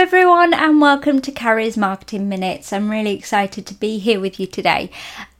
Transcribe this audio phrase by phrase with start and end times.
[0.00, 2.72] everyone, and welcome to Carrie's Marketing Minutes.
[2.72, 4.90] I'm really excited to be here with you today.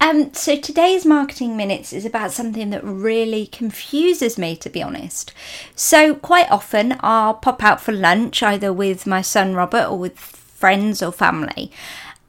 [0.03, 5.33] Um, so, today's Marketing Minutes is about something that really confuses me, to be honest.
[5.75, 10.19] So, quite often I'll pop out for lunch either with my son Robert or with
[10.19, 11.73] friends or family.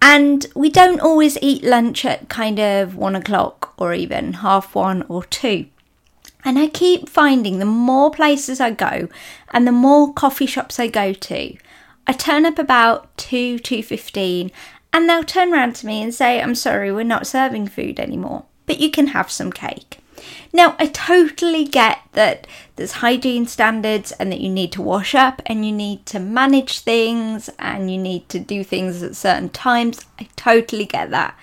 [0.01, 5.01] And we don't always eat lunch at kind of one o'clock or even half one
[5.09, 5.65] or two.
[6.45, 9.09] And I keep finding the more places I go
[9.49, 11.57] and the more coffee shops I go to,
[12.07, 14.51] I turn up about 2 2:15
[14.93, 18.45] and they'll turn around to me and say, "I'm sorry, we're not serving food anymore,
[18.65, 19.97] but you can have some cake."
[20.53, 22.45] Now, I totally get that
[22.75, 26.79] there's hygiene standards and that you need to wash up and you need to manage
[26.79, 30.05] things and you need to do things at certain times.
[30.19, 31.35] I totally get that.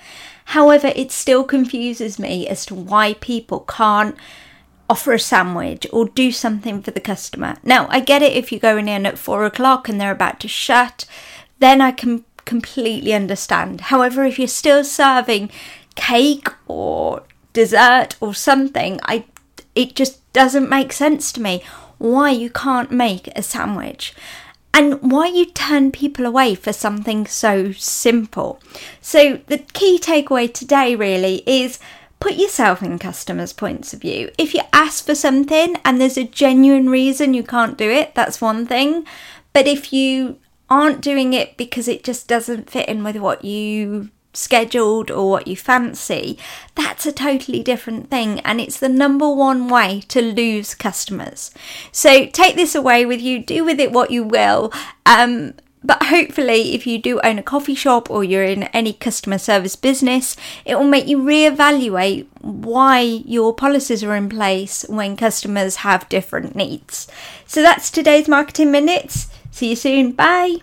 [0.46, 4.16] However, it still confuses me as to why people can't
[4.88, 7.56] offer a sandwich or do something for the customer.
[7.62, 10.48] Now, I get it if you're going in at four o'clock and they're about to
[10.48, 11.05] shut,
[11.59, 13.83] then I can completely understand.
[13.83, 15.50] However, if you're still serving
[15.95, 17.22] cake or
[17.53, 19.25] dessert or something, I
[19.75, 21.62] it just doesn't make sense to me
[21.98, 24.14] why you can't make a sandwich
[24.73, 28.61] and why you turn people away for something so simple.
[29.00, 31.78] So the key takeaway today really is
[32.20, 34.30] put yourself in customers' points of view.
[34.38, 38.41] If you ask for something and there's a genuine reason you can't do it, that's
[38.41, 39.06] one thing.
[39.52, 40.39] But if you
[40.70, 45.46] aren't doing it because it just doesn't fit in with what you scheduled or what
[45.46, 46.39] you fancy,
[46.74, 48.41] that's a totally different thing.
[48.41, 51.52] And it's the number one way to lose customers.
[51.92, 54.72] So take this away with you, do with it what you will.
[55.06, 59.38] Um, but hopefully, if you do own a coffee shop or you're in any customer
[59.38, 65.76] service business, it will make you reevaluate why your policies are in place when customers
[65.76, 67.08] have different needs.
[67.46, 69.28] So that's today's marketing minutes.
[69.50, 70.12] See you soon.
[70.12, 70.58] Bye.